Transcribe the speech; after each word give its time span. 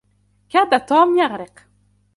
كاد 0.49 0.81
توم 0.85 1.17
يغرق 1.17 1.59